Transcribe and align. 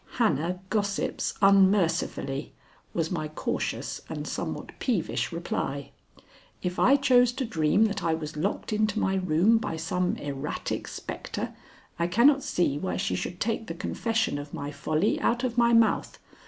"Hannah 0.13 0.59
gossips 0.71 1.35
unmercifully," 1.43 2.55
was 2.91 3.11
my 3.11 3.27
cautious 3.27 4.01
and 4.09 4.27
somewhat 4.27 4.71
peevish 4.79 5.31
reply. 5.31 5.91
"If 6.63 6.79
I 6.79 6.95
chose 6.95 7.31
to 7.33 7.45
dream 7.45 7.85
that 7.85 8.03
I 8.03 8.15
was 8.15 8.35
locked 8.35 8.73
into 8.73 8.99
my 8.99 9.13
room 9.17 9.59
by 9.59 9.77
some 9.77 10.15
erratic 10.15 10.87
spectre, 10.87 11.53
I 11.99 12.07
cannot 12.07 12.41
see 12.41 12.79
why 12.79 12.97
she 12.97 13.13
should 13.13 13.39
take 13.39 13.67
the 13.67 13.75
confession 13.75 14.39
of 14.39 14.55
my 14.55 14.71
folly 14.71 15.19
out 15.21 15.43
of 15.43 15.55
my 15.55 15.71
mouth. 15.71 16.17